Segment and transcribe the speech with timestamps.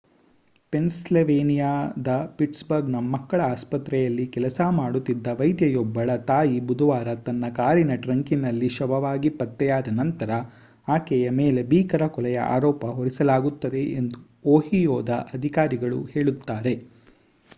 [0.73, 2.07] ಪೆನ್ಸಿಲ್ವೇನಿಯಾದ
[2.37, 10.31] ಪಿಟ್ಸ್‌ಬರ್ಗ್‌ನ ಮಕ್ಕಳ ಆಸ್ಪತ್ರೆಯಲ್ಲಿ ಕೆಲಸ ಮಾಡುತ್ತಿದ್ದ ವೈದ್ಯೆಯೊಬ್ಬಳ ತಾಯಿ ಬುಧವಾರ ತನ್ನ ಕಾರಿನ ಟ್ರಂಕಿನಲ್ಲಿ ಶವವಾಗಿ ಪತ್ತೆಯಾದ ನಂತರ
[10.87, 14.19] ಆಕೆಯ ಮೇಲೆ ಭೀಕರ ಕೊಲೆಯ ಆರೋಪ ಹೊರಿಸಲಾಗುತ್ತದೆ ಎಂದು
[14.49, 16.75] ಓಹಿಯೋದ ಅಧಿಕಾರಿಗಳು ಹೇಳುತ್ತಾರೆ